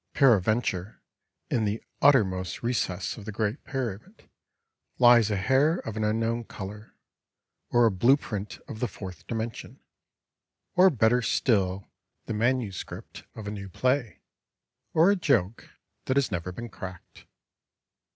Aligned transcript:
Peradventure, 0.15 0.99
in 1.51 1.63
the 1.63 1.79
uttermost 2.01 2.63
recess 2.63 3.17
of 3.17 3.25
the 3.25 3.31
Great 3.31 3.63
Pyramid 3.63 4.27
lies 4.97 5.29
a 5.29 5.35
hair 5.37 5.77
of 5.77 5.95
an 5.95 6.03
unknown 6.03 6.43
color, 6.43 6.95
or 7.69 7.85
a 7.85 7.91
blueprint 7.91 8.57
of 8.67 8.79
the 8.79 8.87
fourth 8.87 9.27
dimension, 9.27 9.79
or 10.73 10.89
better 10.89 11.21
still 11.21 11.87
the 12.25 12.33
ms. 12.33 12.83
of 13.35 13.45
a 13.45 13.51
new 13.51 13.69
play, 13.69 14.23
or 14.91 15.11
a 15.11 15.15
joke 15.15 15.69
that 16.05 16.17
has 16.17 16.31
never 16.31 16.51
been 16.51 16.67
cracked. 16.69 17.27